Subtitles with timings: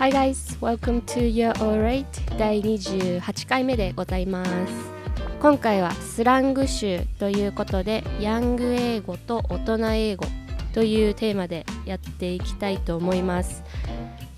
[0.00, 2.06] Hi guys, welcome to Your Alright
[2.38, 4.72] 第28回目でございます
[5.40, 10.24] 今回はスラング集ということでヤング英語と大人英語
[10.72, 13.62] というテーマでやっていきたいと思います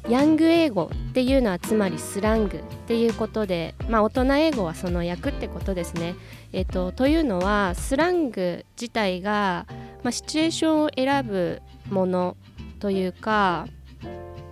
[0.09, 6.17] ヤング英語っていうのはつまりスラングっていうことで、まあ、大人英語はその役ってことですね。
[6.53, 9.67] えっと、というのはスラング自体が、
[10.03, 12.37] まあ、シチュエーションを選ぶもの
[12.81, 13.69] というか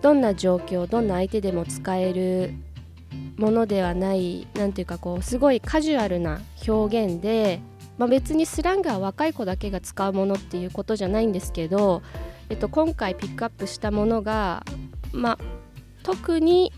[0.03, 2.54] どんな状況どんな相手でも使える
[3.36, 7.61] ものではない何ていうかこうすごいカジュアルな表現で、
[7.99, 12.03] まあ、別にスラングは若い子だけが使うものっていうことじゃないんですけど、
[12.49, 14.64] えっと、今回ピックアップしたものが、
[15.13, 15.39] まあ、
[16.03, 16.73] 特に、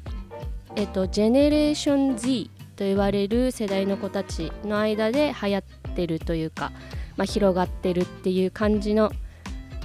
[0.77, 5.63] えっと、ジェネレーション Z と言われる世代の子たちの間で流行っ
[5.95, 6.73] てるというか、
[7.17, 9.13] まあ、広がってるっていう感じの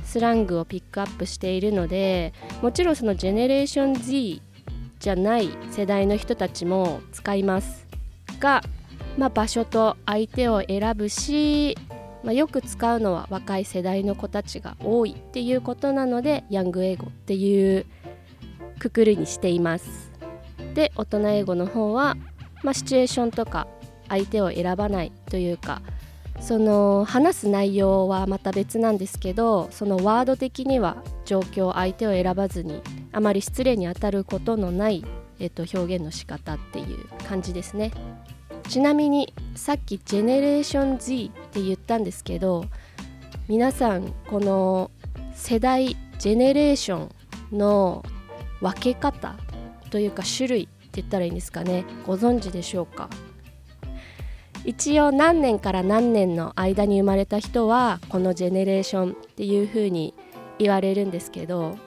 [0.08, 4.42] スラングをピックアップしているのでもちろんそのジェネレーション Z
[5.00, 7.86] じゃない世代の人たちも使います
[8.40, 8.64] が、
[9.18, 11.78] まあ、場所と相手を選ぶし、
[12.24, 17.86] まあ、よく使うのは若い世代の子たちが多いっていうことなのでヤング英語っていう
[18.80, 20.12] くくりにしています。
[20.74, 22.16] で大人英語の方は、
[22.64, 23.68] まあ、シチュエーションとか
[24.08, 25.82] 相手を選ばないというか
[26.40, 35.04] その話す内容はまた別なんですけどそのワード的には状況相手を選ばずにあまり失礼にあたることのない、
[35.40, 37.92] えっと、表現の仕方っていう感じですね。
[38.70, 42.66] ちなみにさっきジェネレーション Z って言ったんですけど
[43.48, 44.92] 皆さんこの
[45.34, 47.10] 世代ジェネレーショ
[47.54, 48.04] ンの
[48.62, 49.36] 分け方
[49.90, 51.86] というか種類って言ったらいいんですかね。
[52.06, 53.10] ご存知でしょうか？
[54.68, 60.14] 一応何年から何年の間に生まれた人はこのジェネレーションっていう風に
[60.60, 61.78] 言われるんですけど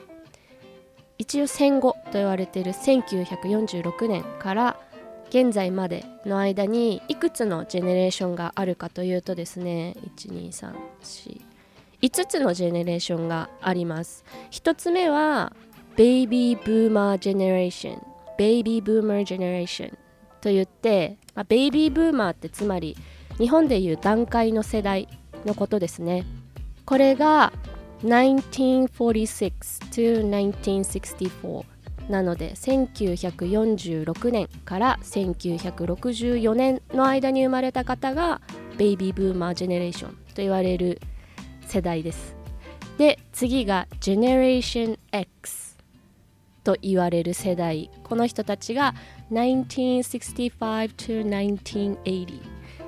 [1.19, 4.81] 一応戦後と言われている1946年から
[5.29, 14.25] 現在までの間にいくつのジェネレーションがあるかというとですね12345つのジェネレーションがあります。
[14.53, 15.53] 1つ目は
[15.97, 18.03] ベイビーブーマージェネレーション
[18.39, 19.99] ベイビーブーマージェネレーション
[20.41, 22.97] と言って、まあ、ベイビーブーマーってつまり
[23.39, 25.09] 日本でいう段階の世代
[25.45, 26.25] のことですね。
[26.85, 27.53] これが
[28.03, 29.53] 1946
[29.91, 31.65] to 1964
[32.11, 38.41] なので1946年から1964年の間に生まれた方が
[38.77, 41.01] ベイビーブーマージェネレーションと言われる
[41.67, 42.35] 世代です。
[42.99, 45.70] で次がジェネレーション X
[46.71, 47.91] と言われる世代。
[48.05, 48.95] この人たちが
[49.33, 52.41] 1965 to 1980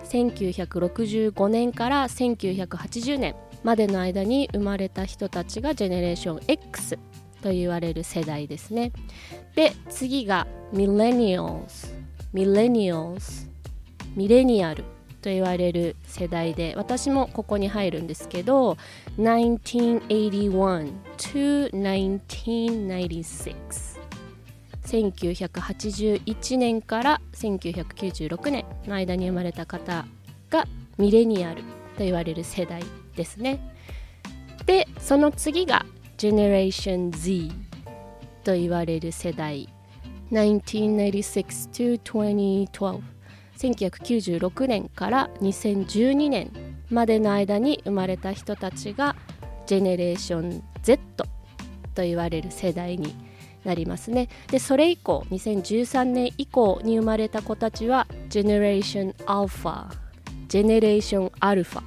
[0.04, 3.34] 1965年から1980年
[3.64, 6.98] までの間に生まれた人たちがジェネレーション X
[7.40, 8.92] と言われる世代ですね。
[9.56, 11.46] で次がミレニアル
[12.32, 13.18] ミレニアル
[14.14, 14.84] ミレニアル
[15.22, 18.76] と言われる世代で私もここに入るんですけど
[19.16, 23.92] 1981 to 1996
[24.82, 30.04] 1981年から1996年の間に生まれた方
[30.50, 30.66] が
[30.98, 31.62] ミレニアル
[31.96, 32.82] と言われる世代
[33.16, 33.58] ですね。
[34.66, 35.86] でその次が
[36.18, 37.50] Generation Z
[38.44, 39.68] と言われる世代。
[40.32, 43.11] 1996 to 2012
[43.62, 46.50] 1996年から2012年
[46.90, 49.14] までの間に生まれた人たちが
[49.66, 50.98] ジェネレーション Z
[51.94, 53.14] と言われる世代に
[53.64, 54.28] なりますね。
[54.48, 61.82] でそれ以降2013年以降に生まれた子たちは Generation Alpha Generation Alpha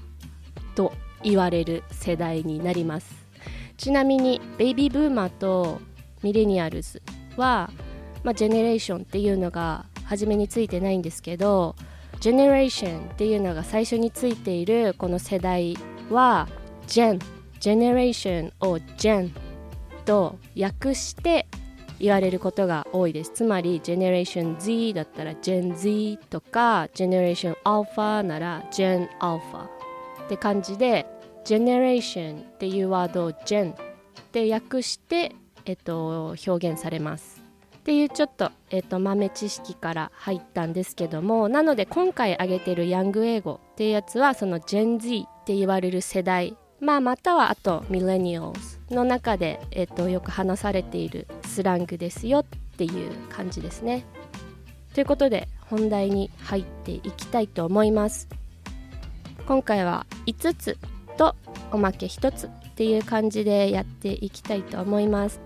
[0.76, 3.14] と言われる世代になります。
[3.78, 5.82] ちなみに baby boomer と
[6.24, 7.02] millennials
[7.36, 7.70] は、
[8.24, 11.76] まあ、 generation っていうのが初めについてないんですけど
[12.20, 15.78] generation っていうのが最初についているこの世代
[16.10, 16.48] は
[16.88, 17.20] ジェン
[17.60, 19.34] ジェネレーションをジェン
[20.06, 21.48] と訳して
[22.00, 23.32] 言われることが多いです。
[23.34, 29.68] つまりジェネレーション Z だったらジェン Z とかジェネレーションアルファならジェンアルファっ
[30.30, 31.06] て感じで
[31.46, 33.76] ジェネレーションっていうワードをジェンっ
[34.32, 35.34] て訳して、
[35.66, 37.35] えっと、表現されます。
[37.86, 48.48] っていうちょっと,、えーと、豆知識から入ったんですけどもなので今回挙げてるヤング英語っていうやつはその Gen Z って言われる世代まあ、またはあとミレニアル
[48.94, 52.46] の中で、えーとよく話されているスラングですよっ
[52.78, 54.04] ていう感じですね。
[54.94, 58.28] ということで本題に入っていきたいと思います。
[59.48, 60.78] 今回は5つ
[61.18, 61.36] と
[61.72, 65.40] おまけ1つっていう感じでやっていきたいと思います。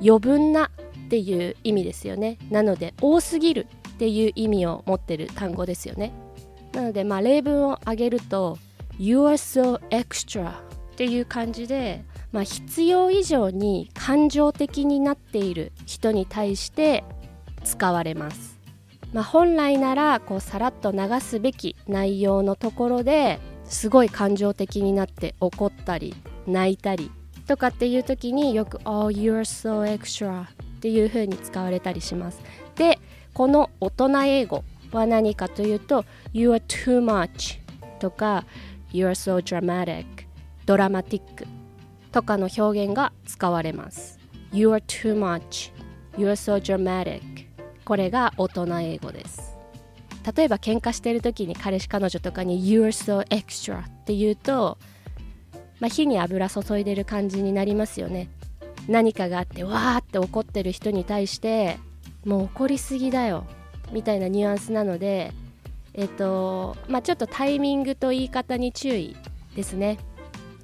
[0.00, 0.70] 余分な
[1.06, 2.38] っていう意味ですよね。
[2.50, 6.12] なので多すぎるっていう意味を持ってる単語ですよね。
[6.72, 8.58] なのでまあ例文を挙げると
[8.98, 10.54] You are so extra っ
[10.96, 17.04] ていう感じで、まあ、必要以上に感情的になっている人に対して
[17.66, 18.58] 使われます、
[19.12, 26.14] まあ、本来ならこうさらっと流すべき内容のところですごい感情的になって怒ったり
[26.46, 27.10] 泣いたり
[27.48, 30.46] とかっていう時によく「Oh, you're so extra」っ
[30.80, 32.40] ていう風に使われたりします。
[32.76, 32.98] で
[33.34, 37.58] この大人英語は何かというと「You are too much」
[37.98, 38.44] とか
[38.92, 40.06] 「You are so dramatic」
[40.66, 41.46] ドラマティック
[42.12, 44.18] とかの表現が使われます。
[44.52, 45.72] You are too much.
[46.16, 47.35] You are so dramatic
[47.86, 49.56] これが大人英語です。
[50.36, 54.76] 例えば喧嘩してる時に彼氏彼女とかに You're so extra って言うと、
[55.78, 58.28] まあ、火に油注いでる感じになりますよね。
[58.88, 61.78] 何かがあってわーって怒ってる人に対して
[62.24, 63.44] もう怒りすぎだよ
[63.92, 65.32] みたいなニュアンスなので
[65.94, 69.16] えっとまあちょっとタイミングと言い方に注意
[69.54, 69.98] ですね。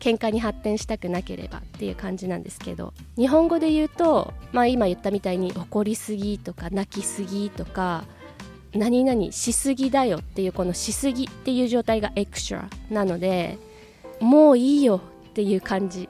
[0.03, 8.03] 喧嘩に発展したくなければっていう感じなんですけど日本語で言うと、まあ、今言ったみたいに怒りすぎとか泣きすぎとか
[8.75, 13.59] 何々しすぎだよっていうこのしすぎっていう状態がエクストラなので
[14.19, 15.01] もういいよ
[15.31, 16.09] っていう感じ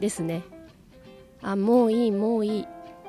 [0.00, 0.42] ですね。
[1.40, 2.66] あもういいもういい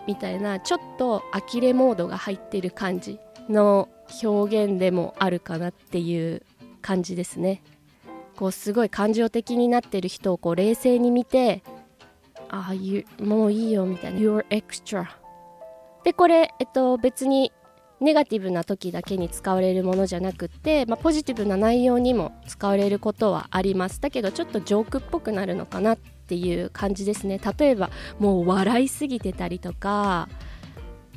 [0.08, 3.20] みたいなちょっと呆れモードが入ってる感じ
[3.50, 3.90] の
[4.24, 6.44] 表現でもあるかなっていう
[6.82, 7.64] 感じですね。
[8.42, 11.62] こうすごい感情的になってる人をこう冷静に見て
[12.50, 14.20] ああもういいよみたいな。
[14.20, 15.06] You're extra.
[16.04, 17.52] でこれ、えっと、別に
[18.00, 24.02] ネガティブな時だけに使われるものじゃなくって、まあ、ポジティブな内容にも使われることはあります。
[24.02, 27.40] だけどちょっとジョークっぽくなるのかなっていう感じですね。
[27.60, 30.30] 例えばもう笑いすぎてたりとか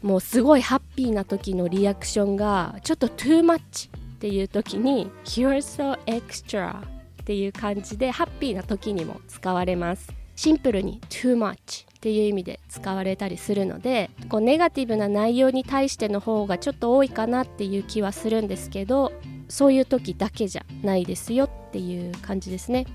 [0.03, 6.94] もうすごいハッピーな時のリアクションがちょっと too much っていう時に You're so extra
[7.25, 10.13] っていう感じでハッピーな時にも使われます。
[10.37, 19.13] シンプルに too much っていう意味で使われたりするのでこうネガティブな内容に対しての方がちょっと多いかなっていう気はするんですけど
[19.49, 22.87] そういう時だけじゃないですよっていう感じですね。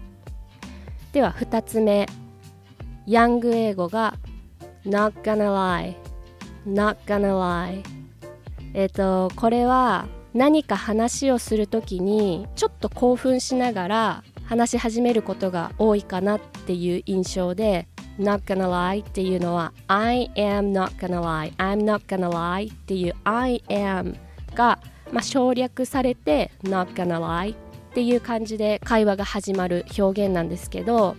[1.11, 2.07] では2つ目。
[3.07, 4.13] ヤング英語が
[4.85, 5.95] not gonna lie
[6.67, 7.83] not gonna lie
[8.75, 10.07] えっ、とこれは
[10.39, 23.61] 何か話をする時にちょっと興奮しながら話し始めることが多いかなっていう印象で not gonna lie っていうのは I am not gonna lie I'm not gonna lie っていう I
[23.67, 24.15] am
[24.55, 24.79] が、
[25.11, 27.55] まあ、省略されて not gonna lie っ
[27.93, 31.17] ていう感じで会話が始まる表現なんですけど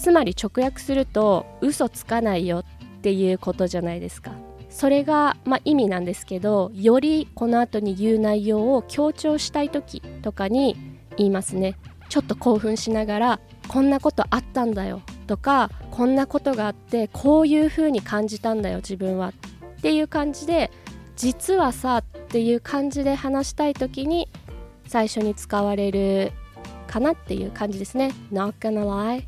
[0.00, 2.64] つまり直訳すると嘘つかないよ
[2.98, 4.47] っていうことじゃないですか。
[4.78, 10.76] それが、まあ、意味なんですけどよりこの後に言う内容を強調したい時とかに
[11.16, 11.74] 言いますね。
[12.08, 15.02] ちょっと興奮しながらこんなことあったんだよ。
[15.26, 19.30] とかこんなことがあってこういう風に感じたんだよ自分は。
[19.30, 20.70] っていう感じで
[21.16, 24.28] 実はさっていう感じで話したい時に
[24.86, 26.30] 最初に使われる
[26.86, 28.12] かなっていう感じですね。
[28.32, 29.24] Not gonna lie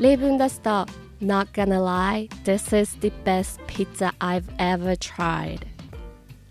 [0.00, 0.86] 例文出すと
[1.20, 5.66] Not gonna lie, this is the best pizza I've ever tried.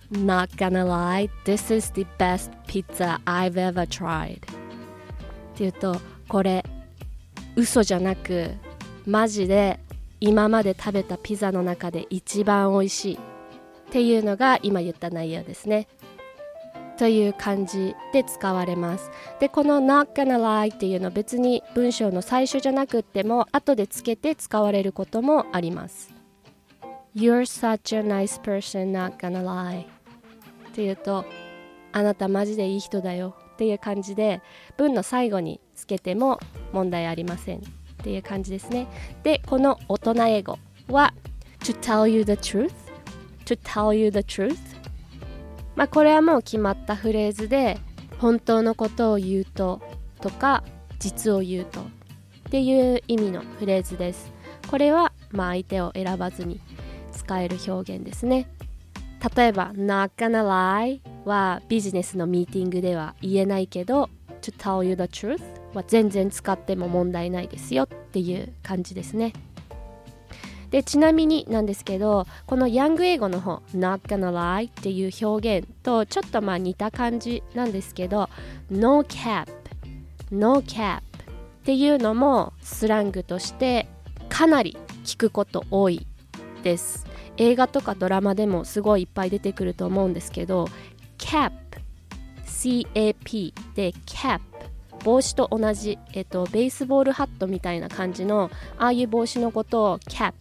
[0.10, 4.40] Not gonna lie, this is the best pizza I've ever tried.
[5.54, 6.66] っていうと、これ、
[7.56, 8.52] 嘘じゃなく、
[9.06, 9.80] マジで
[10.20, 13.20] 今まで食べたピザの中で一番美味しいっ
[13.92, 15.88] ていうのが今言った内容ですね。
[16.98, 19.12] という感じで使われます。
[19.40, 26.14] でこの not gonna lie っていうのは別に文章の最初じゃなくっても後でつけて使われることもあります。
[27.16, 29.82] You're such a nice person not gonna lie.
[29.84, 31.26] っていうと
[31.92, 34.42] あなたマジでいい人だよっていう感じで
[34.78, 36.40] 文の最後につけても
[36.74, 37.60] 問題ありません。
[37.60, 37.62] っ
[38.04, 38.88] ていう感じですね。
[39.24, 40.60] でこの大人英語
[40.90, 41.14] は
[41.60, 42.86] to tell you the truth?
[43.46, 44.76] to tell you the truth?
[45.76, 47.78] まあ、これはもう決まったフレーズで
[48.20, 49.82] 本当のことを言うと
[50.22, 50.64] とか
[51.00, 51.84] 実を言うとっ
[52.50, 54.32] ていう意味のフレーズです。
[54.70, 56.60] これはまあ相手を選ばずに
[57.12, 58.48] 使える表現ですね。
[59.36, 64.10] 例えば not gonna lie はビジネスのミーティングでは言えないけど
[64.42, 65.42] to tell you the truth
[65.74, 69.34] は全然使っても問題ないですよっていう感じですね。
[70.76, 78.30] でちなみになんですけどこのヤング英語の方 not gonna lie っていう表現とちょっとまあ似た感じなんですけど
[78.70, 79.50] no cap
[80.34, 81.02] no cap っ
[81.64, 83.88] ていうのもスラングとして
[84.28, 86.06] かなり聞くこと多い
[86.62, 87.08] です。
[87.38, 90.68] 映画とかドラマでもすごいいっぱい出てくると思うんですけど
[91.18, 91.54] cap
[92.46, 94.42] CAP で cap
[95.06, 100.36] 帽子と同じ、えっと、ベースボールハットみたいな感じのああいう帽子のことを cap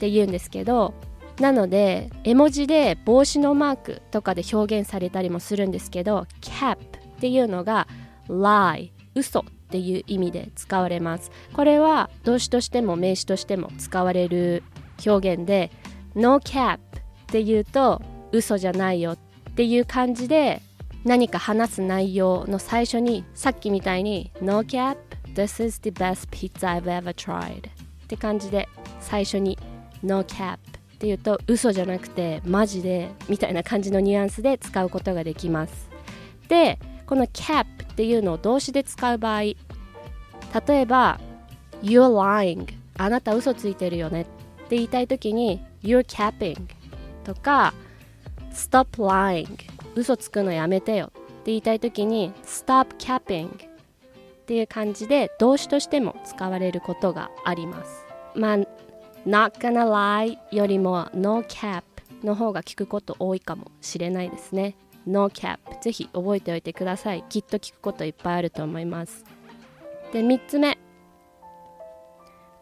[0.00, 0.94] って言うんですけど
[1.40, 7.86] なので絵文字で帽子のマークとかで表現されたりもするんですけど cap っていうのが
[8.28, 11.30] lie 嘘っていう意味で使われます。
[11.52, 14.62] これは動詞としても名詞としても使われる
[15.06, 15.70] 表現で
[16.14, 16.80] no cap っ
[17.26, 18.00] ていうと
[18.32, 19.18] 嘘じゃないよっ
[19.54, 20.62] ていう感じで
[21.04, 24.96] 何か話す内容の最初にさっきみたいに No cap,
[25.34, 27.70] this is the best pizza I've ever tried っ
[28.08, 28.68] て感じで
[29.00, 29.58] 最初に
[30.02, 30.58] No cap
[30.94, 35.88] っていうと嘘じゃなくてマジでみたいな感じのニュアンスで使うことができます。
[36.48, 39.56] でこの cap っていうのを動詞で使う場合例
[40.68, 41.20] えば
[41.82, 42.66] You're lying
[42.98, 44.24] あなた嘘ついてるよねっ
[44.68, 46.60] て言いたい時に You're capping
[47.24, 47.72] とか
[48.52, 49.48] Stop lying
[49.94, 53.50] 嘘つくのやめてよって言いたい時に stop capping っ
[54.46, 58.04] ていう感じで動詞としても使われることがあります。
[58.34, 58.58] まあ
[59.26, 61.82] not gonna lie よりも no cap
[62.24, 64.76] の方が聞くこと多いかもしれないですね。
[65.06, 67.24] No cap ぜひ覚えておいてください。
[67.28, 69.24] きっと聞くこといっぱいあると思います。
[70.12, 70.78] で3つ目。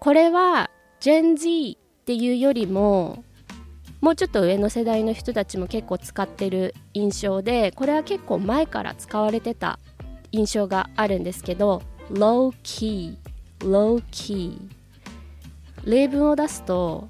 [0.00, 3.24] これは Gen Z っていうよりも
[4.00, 9.80] もうちょっと上の世代の人たちも結構使ってる印象でこれは結構前から使われてた
[10.30, 13.16] 印象があるんですけど low key
[13.60, 14.56] low key
[15.84, 17.08] 例文を出すと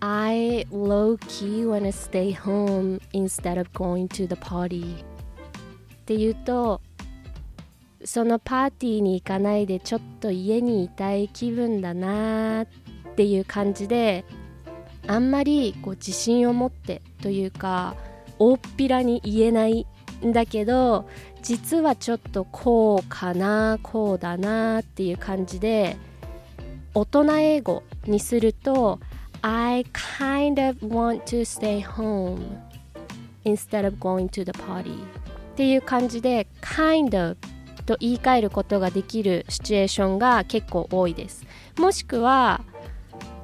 [0.00, 5.04] I low key wanna stay home instead of going to the party.
[6.00, 6.80] って言うと
[8.04, 12.66] そのパーティーに行かないでちょっと家にいたい気分だなっ
[13.14, 14.24] ていう感じで
[15.06, 17.94] あんまりこう自信を持ってというか
[18.38, 19.86] 大っぴらに言えない
[20.24, 21.08] んだけど
[21.42, 25.96] 実はちょっとこうかなこうだなっていう感じで
[26.94, 28.98] 大人英語にすると
[29.42, 32.58] I kind of want to stay home
[33.44, 35.02] instead of going to the party.
[35.02, 37.36] っていう感じで kind of
[37.86, 41.44] と言い換えることができるシチュエーションが結構多いです。
[41.78, 42.62] もしくは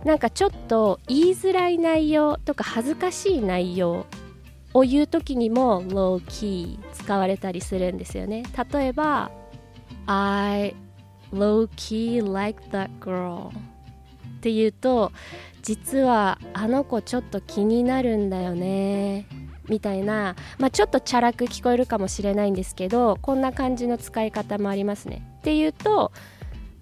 [0.05, 4.07] なんかちょっと言いづらい内容とか恥ずかしい内容
[4.73, 8.45] を言う時にも low key 使われたりするんですよね。
[8.73, 9.31] 例えば
[10.07, 10.77] I
[11.33, 13.53] low key like that girl っ
[14.41, 15.13] て言うと
[15.63, 19.27] 実はあの子ちょっと気になるんだよね
[19.69, 25.27] みたいな、まあ、ちょっとチャラく聞こえるかもしれないんですけどこんな感じの使い方もありますね。
[25.39, 26.13] っていうと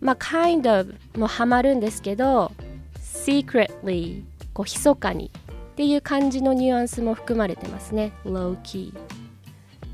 [0.00, 2.52] まあ kind of もハマるんですけど
[3.00, 4.22] secretly
[4.52, 5.30] こう密かに
[5.72, 8.12] っていう感じのニュアンスも含まれてますね。
[8.24, 8.92] low key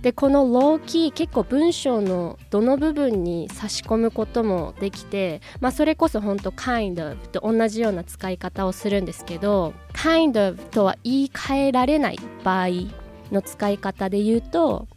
[0.03, 12.69] でこの low key 結構文章のどの部分に差し込むこともできて、まあ、それこそ本当 kind of と同じような使い方をするんですけど kind of とは言い換えられない場合
[13.31, 14.89] の使い方で言うと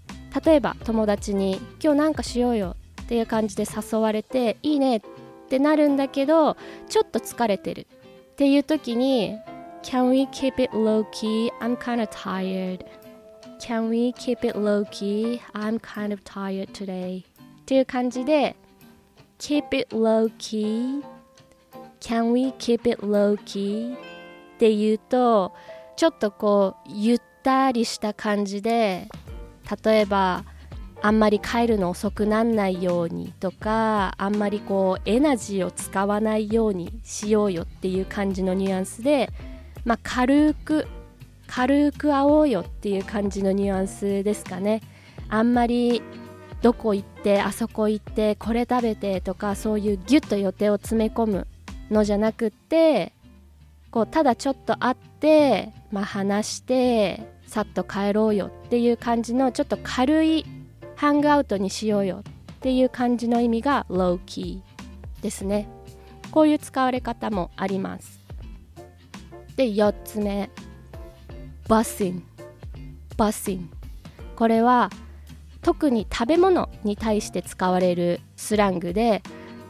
[0.43, 5.01] 例えば友達に「今日なんかしようよ」っていう感じで誘われて「いいね」っ
[5.49, 6.55] てなるんだけど
[6.87, 7.87] ちょっと疲れてる
[8.31, 9.37] っていう時に
[9.83, 11.51] Can we keep it low key?
[11.59, 12.85] I'm kind of tired.
[13.59, 15.41] Can we keep it low key?
[15.53, 17.23] I'm kind of tired today.
[17.61, 18.55] っていう感じで
[19.39, 21.03] Keep it low key?
[21.99, 23.93] Can we keep it low key?
[23.93, 25.53] って言うと
[25.95, 29.07] ちょっとこうゆったりした感じで
[29.83, 30.43] 例えば
[31.01, 39.29] あんまり帰るの遅くなんないようにとかあんまりこうエナジーを使わないようにしようよっていう感じのニュアンスで、
[39.83, 40.87] まあ、軽く
[41.55, 44.81] 軽く会おうよっていう感じのニュアンスですかね。
[45.29, 46.01] あんまり
[46.63, 51.47] どこ行ってあそこ行ってこれ食べてとかそういうギュッと予定を詰め込む
[51.91, 53.13] のじゃなくって
[53.91, 60.45] こうただちょっと会って、まあ、話してさっと帰ろうよっていう感じのちょっと軽い
[60.95, 64.61] ハングアウトにしようよっていう感じの意味が low key
[65.21, 65.67] ですね。
[66.31, 68.19] こういう使われ方もあります。
[69.55, 70.49] で4つ目。
[71.67, 72.21] Bussing
[73.17, 73.67] bussing
[74.35, 74.89] これは
[75.61, 79.21] 特に食べ物に対して使われるスラングで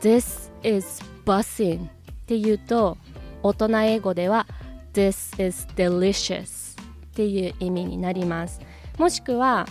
[0.02, 1.90] This is bussing っ
[2.26, 2.98] ていうと
[3.44, 4.48] 大人英語では
[4.94, 8.60] This is delicious っていう意味になります。
[8.98, 9.68] もしくは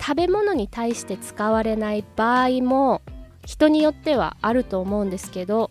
[0.00, 3.02] 食べ物に対して使われない場合も
[3.46, 5.70] 人によってはあると思うんですけど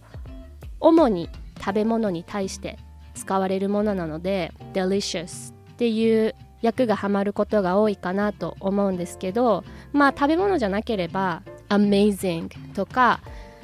[0.80, 2.78] 主に食べ物に対して
[3.14, 13.20] 使われるものなので delicious っていう訳がはまることが多いかなと思うんですけどまあ食べ物じゃなければ amazing とか、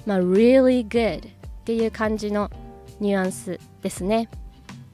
[0.07, 1.29] まあ、really good っ
[1.63, 2.50] ていう感じの
[3.00, 4.31] ニュアンスですね。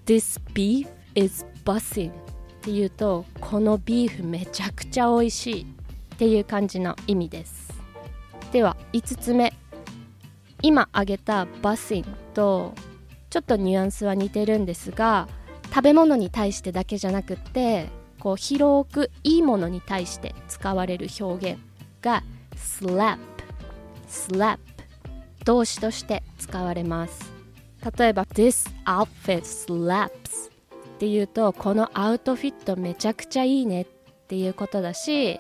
[0.06, 2.14] This beef is buzzing っ
[2.62, 7.74] ていうとこのビーフめちゃくちゃ美味しいっていう感じの意味です。
[8.52, 9.54] では5つ目。
[10.62, 12.74] 今挙げたバスインと
[13.30, 15.30] ちょっとニュアンスは似てるんですが
[15.74, 17.90] 食べ物に対してだけじゃなくって
[18.20, 21.60] こう広くいいものに対して使われる表現
[22.02, 22.24] が
[22.56, 23.18] slap
[24.08, 24.60] slap
[25.46, 27.34] 動詞として使われます。
[27.98, 30.52] 例えば This outfit slaps
[30.96, 33.88] っていうとこのアウトフィットめちゃくちゃいいねっ
[34.28, 35.40] ていうことだし、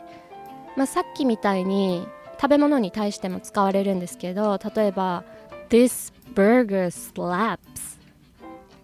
[0.75, 2.05] まあ、さっきみたいに
[2.41, 5.23] 食べ物に対しても使われるんですけど例えば
[5.69, 7.72] This burger slaps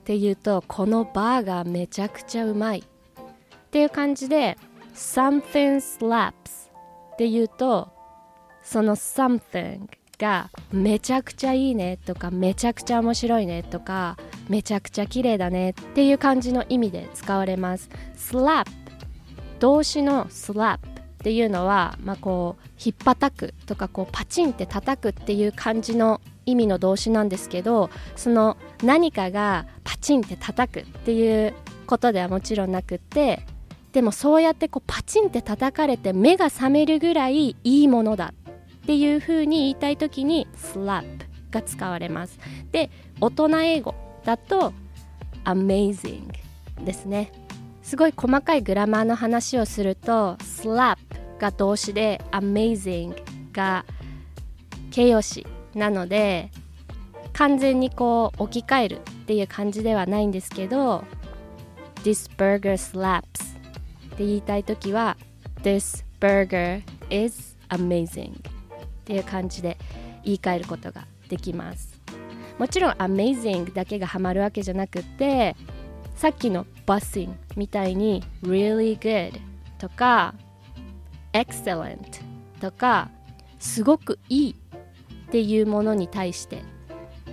[0.10, 2.80] っていうとこのバーガーめちゃくちゃうまい。
[2.80, 2.84] っ
[3.70, 4.58] ていう感じで
[4.96, 6.32] something slaps
[7.13, 7.89] っていうと
[8.63, 9.82] その something
[10.18, 14.18] がめちゃくちゃいいねとかめちゃくちゃ面白いねとか
[14.50, 17.88] めちゃくちゃ綺麗だねっていう感じの意味で使われます。
[18.18, 18.66] slap
[19.60, 20.80] 動詞の slap っ
[21.22, 26.20] ていうのは、まあ、こうひっぱたくとかこうパチンって叩くっていう感じの
[26.51, 31.53] 意味の動詞なんですけどその何かがパチンって叩くっていう
[31.86, 33.46] ことではもちろんなくって
[33.94, 38.34] でもそうやってこうパチンって叩かれて目が覚めるぐらいいいものだ
[38.84, 41.03] っていう風に言いたい時に slap
[41.51, 42.39] が使われます。
[42.72, 42.89] で
[43.20, 44.74] 大人英語だと
[45.46, 46.32] amazing
[46.84, 47.32] ですね。
[47.82, 50.98] すごい細かいグラマーの話をすると slap
[51.39, 53.15] が動詞で amazing
[53.51, 53.86] が
[54.91, 55.47] 形容詞
[55.80, 56.52] なので
[57.34, 61.04] 完全にこう置き換えるっていう感じではないんですけど
[62.04, 63.24] This burger slaps っ
[64.18, 65.18] て言いたい時は
[65.63, 68.39] This burger is amazing っ
[69.06, 69.78] ていう感じで
[70.24, 72.00] 言い換えることができます。
[72.58, 75.56] もちろん amazing だけがハマるわけじゃなくて
[76.15, 79.39] さっきの buzzing みたいに really good
[79.78, 80.34] とか
[81.32, 82.00] excellent
[82.60, 83.10] とか
[83.60, 84.56] すごくいい
[85.30, 86.63] っていうものに対して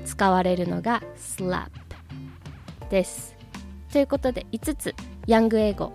[0.04, 1.70] 使われるのが slap
[2.90, 3.34] です。
[3.90, 4.94] ということで5つ
[5.26, 5.92] ヤング英語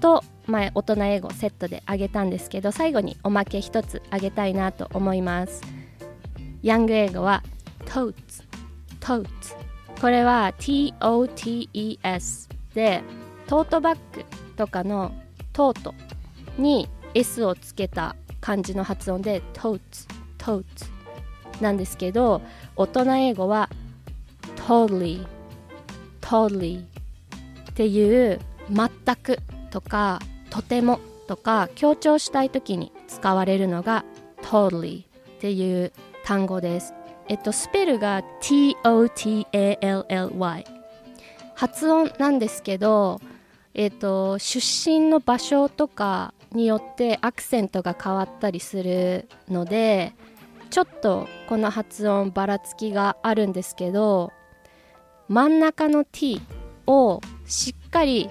[0.00, 5.62] と前大人英語セットであげたんですけど最後におまけ1つあげたいなと思います。
[6.62, 7.44] ヤング英語は
[7.84, 8.42] totes
[9.00, 9.28] totes
[10.00, 13.02] これは TOTES で
[13.46, 14.24] トートバッグ
[14.56, 15.12] とかの
[15.52, 15.94] トート
[16.58, 20.97] に S をつけた感じの発音で totes totes
[21.60, 22.40] なんですけど
[22.76, 23.68] 大人英語は
[24.56, 25.26] totally
[26.20, 26.84] totally っ
[27.74, 28.40] ていう
[28.70, 29.38] 全く
[29.70, 34.04] とかとてもとか強調したい時に使われるのが
[34.42, 35.06] totally っ
[35.40, 35.92] ていう
[36.24, 36.94] 単語です。
[37.28, 40.64] えっとスペルが TOTALLY
[41.54, 43.20] 発音なんですけど
[43.74, 50.14] えっと出身の場所とかによってアクセントが変わったりするので
[50.70, 54.32] ちょっとこの発音ばらつきがあるんですけど
[55.28, 56.40] 真ん中の t
[56.86, 58.28] をしっかり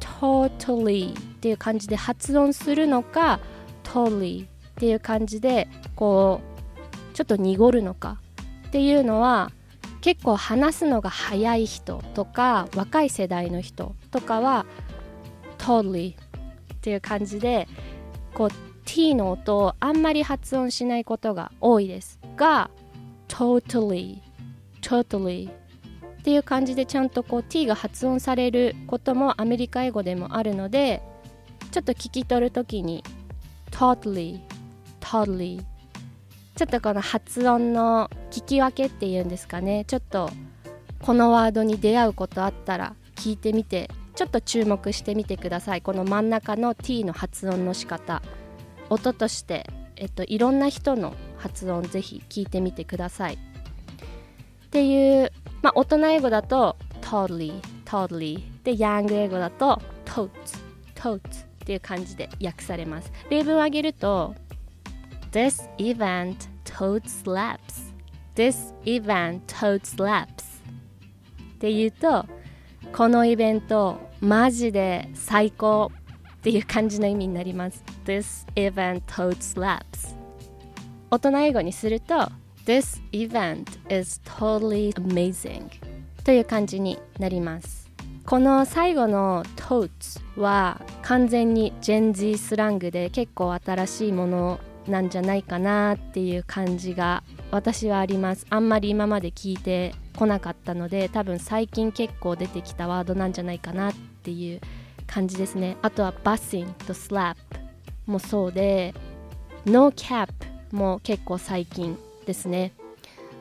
[0.00, 3.40] totally っていう感じで発音するのか
[3.84, 8.18] totally っていう感じでこうちょっと濁るのか
[8.68, 9.50] っていうのは
[10.00, 14.66] 結構話すのが早い人とか若い世代の人とかは
[15.58, 16.16] totally っ
[16.80, 17.68] ていう感じで
[18.34, 22.70] こう t の音をあんまり発音しないことが多いですが
[23.26, 24.18] totally
[24.82, 31.02] totally っていう感じでちゃんとこう t が発音されることもアメリカ英語でもあるので
[31.70, 33.02] ちょっと聞き取るときに
[33.70, 34.40] totally
[35.00, 35.64] totally
[36.54, 39.86] ちょっとこの発音の聞き分けっていうんですかね。
[39.86, 40.28] ちょっと
[41.00, 45.80] このワードに出会うことあったら聞いてみてちょっと注目してみてください。
[45.80, 48.20] この真ん中の t の発音の仕方。
[48.92, 53.34] 音として、えっと、いろんな人の発音ぜひ聞いてみてください。
[53.34, 53.38] っ
[54.70, 60.30] ていう、まあ、大人英語だと totally totally でヤング英語だと totes
[60.94, 61.20] totes っ
[61.64, 63.10] ていう感じで訳されます。
[63.30, 64.34] 例文を挙げると
[65.32, 67.58] This event totes laps.
[68.34, 70.26] This event totes laps.
[70.26, 70.26] っ
[71.54, 72.26] っていうと
[72.92, 75.92] このイベントマジで最高。
[76.42, 77.84] っていう感じの意味になります。
[78.04, 80.16] This event totes laps.
[81.08, 82.32] 大人英語にすると
[82.66, 85.68] This event is totally amazing.
[86.24, 87.88] という感じになります。
[88.26, 98.48] この最後の totes は完全に Gen Z スラングで結構新しいものなんじゃないかなっていう感じが私はあります。
[98.50, 104.60] あんまり今まで聞いてこなかったので多分最近結構出てきたワードなんじゃないかなっていう
[105.12, 108.94] 感じですねあとはバッシンとスラップもそうで
[109.66, 110.32] No cap
[110.70, 112.72] も結構最近ですね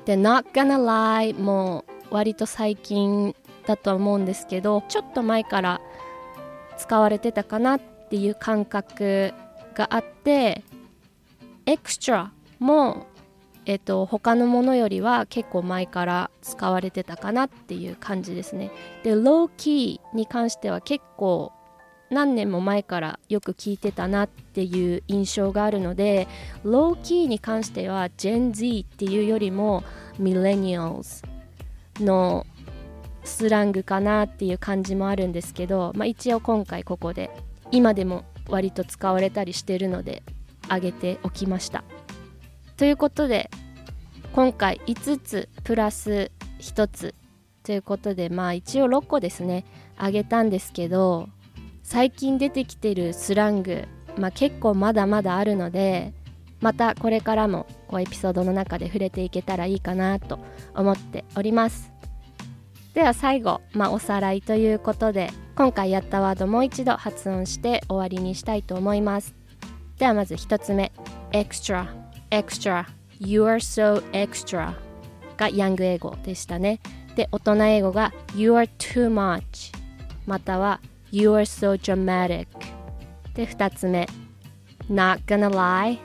[0.05, 5.81] で Not gonna lie も割と最近だとは思うんですけどちょっと前から
[6.77, 9.33] 使われてたかなっていう感覚
[9.73, 10.63] があって
[11.65, 13.07] エクストラも、
[13.65, 18.71] えっと、他のものよりは結構前から使われてたかなっていう感じですね。
[19.03, 21.53] で、ローキーに関しては結構
[22.11, 26.27] 何年も前からよく聞いてたなっていう印象があるので
[26.63, 29.83] ローキーに関しては Gen Z っていうよりも
[30.19, 31.25] Millennials
[32.01, 32.45] の
[33.23, 37.31] スラングかなっていう感じもあるんですけど、まあ、一応今回ここで
[37.71, 40.21] 今でも割と使われたりしてるので
[40.67, 41.83] あげておきました。
[42.75, 43.49] ということで
[44.33, 47.15] 今回5つプラス1つ
[47.63, 49.65] ということでまあ一応6個ですね
[49.97, 51.29] あげたんですけど
[51.91, 53.83] 最近出てきてるスラング、
[54.17, 56.13] まあ、結構まだまだあるので
[56.61, 60.39] またこれからもこうエピソードの中で触れていけたらいいかなと
[60.73, 61.91] 思っております。
[62.93, 69.35] では最後、まあ、おさらいということで今回やったワードもう一度発音して終わりにしたいと思います。
[69.97, 70.93] ではまず1つ目
[71.33, 71.87] extra
[72.29, 72.85] extra
[73.19, 74.75] you are so extra
[75.35, 76.79] がヤング英語でしたね。
[77.17, 79.75] で大人英語が you are too much
[80.25, 80.79] または
[81.11, 82.47] you are so dramatic
[83.33, 84.07] で2つ目
[84.89, 85.99] not gonna lie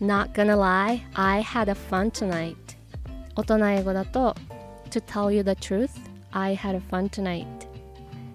[0.00, 2.56] not gonna lie I had a fun tonight
[3.34, 4.34] 大人英語だと
[4.90, 5.90] to tell you the truth
[6.30, 7.46] I had a fun tonight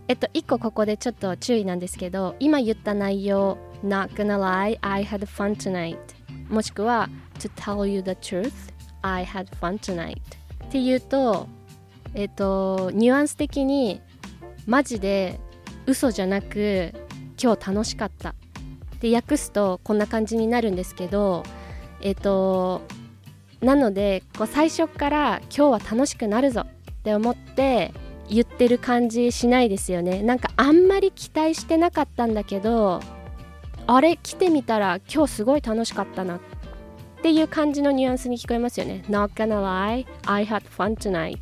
[0.07, 5.97] えっと1個ここでちょっと注意なんですけど今言った内容 Not gonna lie, I had fun tonight
[6.49, 7.09] もしくは
[7.39, 8.51] To tell you the truth,
[9.01, 10.17] I had fun tonight
[10.65, 11.47] っていうと
[12.13, 14.01] えっとニュアンス的に
[14.65, 15.39] マジで
[15.86, 16.93] 嘘じゃなく
[17.41, 18.36] 今日楽しかった。
[19.02, 21.43] で訳すとこんな感じになるんですけど
[21.99, 22.82] えっと
[23.60, 27.93] なのでこう最初から今日は楽しくなるぞって思って
[28.30, 30.23] 言ってる感じしないですよね。
[30.23, 33.02] なんかあんまり期待してなかったんだけど
[33.86, 34.15] あれ？
[34.15, 36.38] 来てみたら今日すごい楽しかったな。
[36.38, 36.39] っ
[37.21, 39.04] ていう感じのニュアンスに聞こえますよね。
[39.10, 41.39] Not gonna lie, I had fun tonight.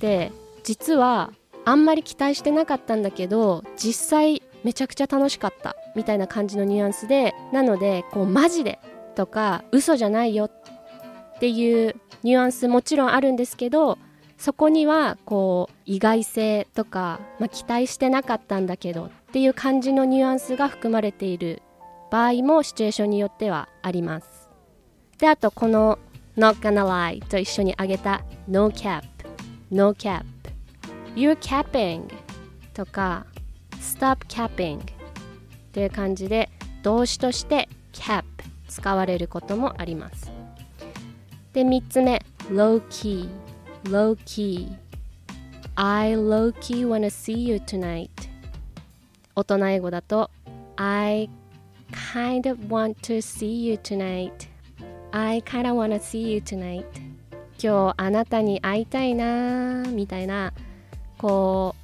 [0.00, 0.32] で
[0.64, 1.32] 実は
[1.64, 8.78] あんまり期待してなかったんだけど実際めちゃくちゃ楽しかったみたいな感じのニュアンスでなのでこうマジで
[9.14, 10.50] とか嘘じゃないよっ
[11.40, 13.98] ていうニュアンスもちろんあるんですけど
[14.38, 21.62] そこにはこう意外性とか、まあ、期待してなかったんだけどっていう感じのニュアンスが含まれている
[22.10, 24.50] 場合もシチュエーションによってはあります。
[25.18, 25.98] であとこの
[26.36, 29.06] Not gonna lie と一緒に挙げた No cap
[29.70, 30.24] No cap
[31.14, 32.10] You're capping
[32.72, 33.26] とか
[33.80, 34.80] Stop capping
[35.72, 36.48] という感じで
[36.82, 38.24] 動詞として cap
[38.68, 40.32] 使われることもあります。
[41.52, 43.28] で3つ目 Low key
[43.84, 44.68] Low key
[45.74, 48.08] I low key wanna see you tonight
[49.34, 50.30] 大人英語だと
[50.76, 51.28] I
[51.92, 54.48] kind of want to see you tonight
[55.10, 56.84] I kind of wanna see you tonight
[57.62, 60.52] 今日あなたに会いたいなみたいな
[61.22, 61.76] こ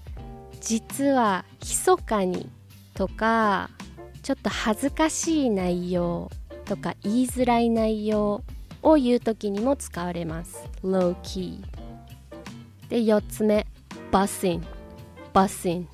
[0.52, 2.50] う実は密かに
[2.94, 3.70] とか
[4.24, 6.28] ちょっと恥ずかしい内容
[6.64, 8.42] とか言いづらい内容
[8.82, 11.62] を言う時にも使われます low key
[12.88, 13.64] で4つ目
[14.10, 14.60] bussing
[15.32, 15.86] bussing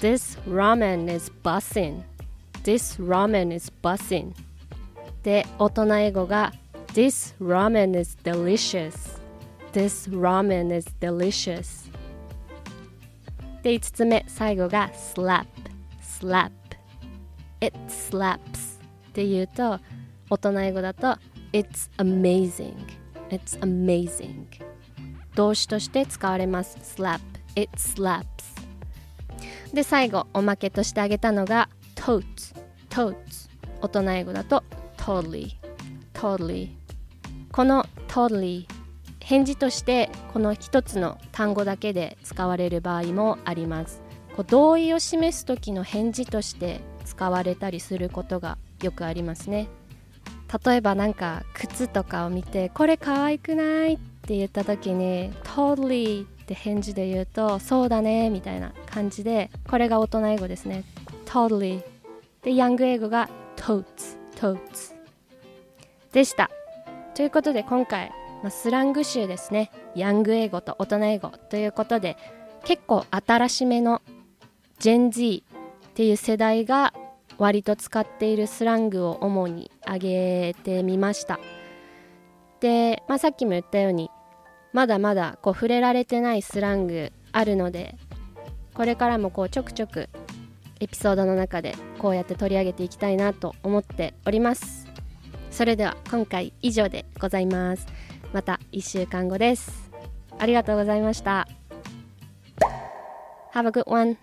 [0.00, 2.02] This ramen is bussing
[2.64, 4.32] This ramen is bussing
[5.22, 6.54] で大人英語が
[6.94, 9.20] This ramen is delicious
[9.74, 11.93] This ramen is delicious
[13.64, 15.46] で5つ目最後が slap
[16.02, 16.50] slap
[17.62, 18.38] It slaps
[19.08, 19.80] っていうと
[20.28, 21.16] 大人英語だと
[21.54, 22.74] It's amazing
[23.30, 24.44] It's amazing
[25.34, 27.20] 動詞として使われます slap
[27.56, 28.26] It slaps
[29.72, 32.54] で最後おまけとしてあげたのが totes
[32.90, 33.48] totes
[33.80, 34.62] 大人英語だと
[34.98, 35.52] totally
[36.12, 36.68] totally
[37.50, 38.66] この totally
[39.24, 44.02] 返事としてこの一つの単語だけで使われる場合もあります。
[44.36, 49.68] こう同意を示す時の返事として使われたりすることがよくありますね。
[50.66, 60.84] 例えばなんか靴とかを見てこれ可愛くないって言った時に totally って返事で言うとそうだねみたいな感じでこれが大人英語ですね。
[61.24, 61.82] totally
[62.42, 64.94] でヤング英語が totes totes
[66.12, 66.50] でした。
[67.14, 68.12] ということで今回、
[68.44, 69.70] まあ、スラング集ですね。
[69.94, 72.18] ヤング英語と大人英語ということで
[72.66, 74.02] 結構新しめの
[74.78, 75.42] Gen Z
[75.88, 76.92] っていう世代が
[77.38, 81.40] 割と使っているスラングを主に挙げてみました。
[82.60, 84.10] で、まあ、さっきも言ったように
[84.74, 87.96] まだまだこう触れられてないスラングあるので
[88.74, 90.10] これからもこうちょくちょく
[90.80, 94.86] エピソードの中でこうやって取り上げていきたいなと思っております。
[95.50, 98.03] それでは今回以上でございます。
[98.34, 99.90] また1週間後です。
[100.40, 101.46] ありがとうございました。
[103.54, 104.18] Have a good one